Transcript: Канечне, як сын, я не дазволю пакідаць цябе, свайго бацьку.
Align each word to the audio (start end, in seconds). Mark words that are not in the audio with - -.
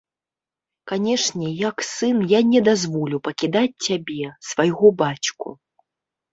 Канечне, 0.91 1.47
як 1.69 1.77
сын, 1.89 2.17
я 2.37 2.41
не 2.55 2.63
дазволю 2.69 3.21
пакідаць 3.29 3.79
цябе, 3.91 4.21
свайго 4.51 4.95
бацьку. 5.07 5.59